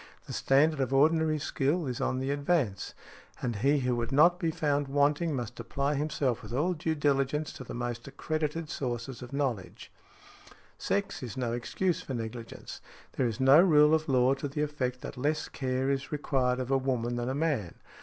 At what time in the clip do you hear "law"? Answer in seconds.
14.09-14.33